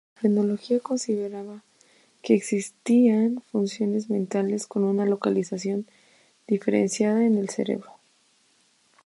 La 0.15 0.21
frenología 0.21 0.79
consideraba 0.79 1.63
que 2.23 2.33
existían 2.33 3.39
funciones 3.51 4.09
mentales 4.09 4.65
con 4.65 4.83
una 4.83 5.05
localización 5.05 5.85
diferenciada 6.47 7.23
en 7.23 7.35
el 7.37 7.49
cerebro. 7.49 7.99